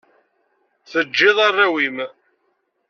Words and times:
Teǧǧiḍ 0.89 1.37
arraw-im. 1.47 1.97